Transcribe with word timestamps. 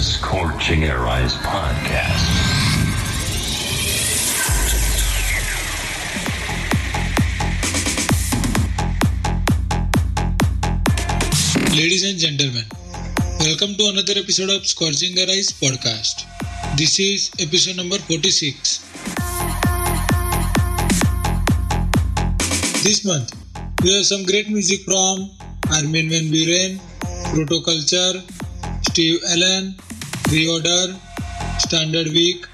The 0.00 0.06
Scorching 0.06 0.84
Air 0.84 1.06
Eyes 1.06 1.34
podcast. 1.44 2.24
Ladies 11.76 12.08
and 12.08 12.18
gentlemen, 12.18 12.64
welcome 13.40 13.74
to 13.74 13.90
another 13.92 14.14
episode 14.16 14.48
of 14.48 14.66
Scorching 14.66 15.18
Arise 15.18 15.52
podcast. 15.60 16.24
This 16.78 16.98
is 16.98 17.30
episode 17.38 17.76
number 17.76 17.98
46. 17.98 18.80
This 22.88 23.04
month, 23.04 23.36
we 23.82 23.92
have 23.92 24.06
some 24.06 24.24
great 24.24 24.48
music 24.48 24.80
from 24.80 25.28
Armin 25.70 26.08
van 26.08 26.32
Buuren, 26.32 26.80
Protoculture, 27.36 28.24
Steve 28.88 29.20
Allen, 29.28 29.76
Reorder, 30.30 30.94
Standard 31.58 32.06
Week, 32.08 32.46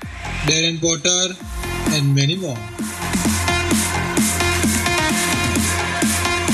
Darren 0.49 0.81
Porter, 0.81 1.37
and 1.93 2.15
many 2.15 2.35
more. 2.35 2.57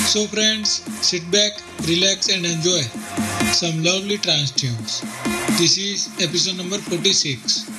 So, 0.02 0.26
friends, 0.26 0.82
sit 1.00 1.22
back, 1.30 1.52
relax, 1.86 2.28
and 2.28 2.44
enjoy 2.44 2.82
some 3.54 3.82
lovely 3.84 4.18
trance 4.18 4.50
tunes. 4.50 5.00
This 5.58 5.78
is 5.78 6.10
episode 6.20 6.56
number 6.56 6.78
46. 6.78 7.71